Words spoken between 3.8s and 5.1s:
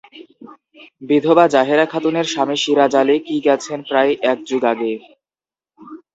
প্রায় এক যুগ আগে?